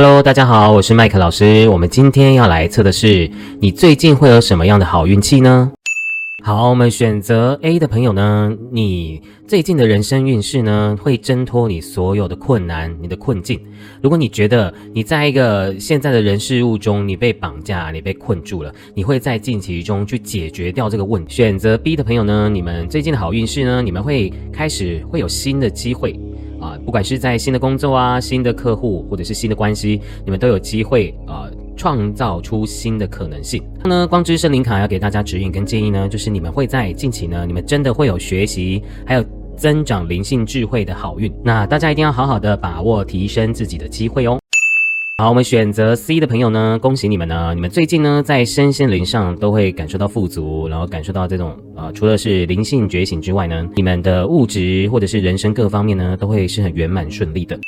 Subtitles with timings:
[0.00, 1.68] Hello，大家好，我是麦克老师。
[1.70, 3.28] 我们今天要来测的是
[3.60, 5.72] 你最近会有什么样的好运气呢？
[6.44, 13.60] 好，我们选择 A 的朋友呢，你最近的人生运势呢，会挣脱你所有的困难、你的困境。
[14.00, 21.34] 如果你觉得你在一个现在的人事物中，你被绑架、你被困住了，你会在近期中去解决掉这个问题。
[21.34, 26.16] 选择 B 的朋友呢，你们最近的好运势呢，你们会开始会有新的机会。
[26.60, 33.62] 啊，不管是在新的工作啊、新的客户或者是新的关系，你们都有机会啊，创造出新的可能性。
[33.84, 39.24] 那呢，光之森林卡要给大家指引跟建议呢，就是你们会在近期呢，你们真的会有学习，还有
[39.56, 41.32] 增长灵性智慧的好运。
[41.44, 44.38] 那大家一定要好好的把握提升自己的机会哦。
[45.20, 47.52] 好，我们选择 C 的朋友呢，恭喜你们呢！
[47.52, 57.58] 你们最近呢，在身心灵上都会感受到富足，然后感受到这种呃，除了是灵性觉醒之外呢，你们的物质或者是人生各方面呢，都会是很圆满顺利的。